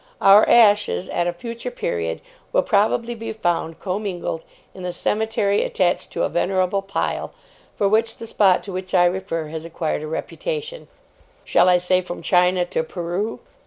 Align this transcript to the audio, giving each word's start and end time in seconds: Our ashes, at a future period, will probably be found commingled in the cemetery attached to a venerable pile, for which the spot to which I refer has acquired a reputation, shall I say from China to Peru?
Our 0.19 0.49
ashes, 0.49 1.09
at 1.09 1.27
a 1.27 1.31
future 1.31 1.69
period, 1.69 2.21
will 2.51 2.63
probably 2.63 3.13
be 3.13 3.31
found 3.33 3.77
commingled 3.79 4.45
in 4.73 4.81
the 4.81 4.91
cemetery 4.91 5.61
attached 5.61 6.09
to 6.13 6.23
a 6.23 6.27
venerable 6.27 6.81
pile, 6.81 7.33
for 7.75 7.87
which 7.87 8.17
the 8.17 8.25
spot 8.25 8.63
to 8.63 8.71
which 8.73 8.95
I 8.95 9.05
refer 9.05 9.49
has 9.49 9.63
acquired 9.63 10.01
a 10.01 10.07
reputation, 10.07 10.87
shall 11.45 11.69
I 11.69 11.77
say 11.77 12.01
from 12.01 12.23
China 12.23 12.65
to 12.65 12.81
Peru? 12.81 13.41